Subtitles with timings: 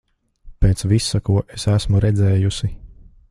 [0.65, 2.73] Pēc visa, ko es esmu redzējusi...